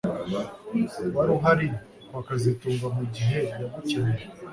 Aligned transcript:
Wari 1.15 1.31
uhari 1.37 1.67
kwa 2.09 2.21
kazitunga 2.27 2.85
mugihe 2.95 3.39
yagukeneye 3.59 4.23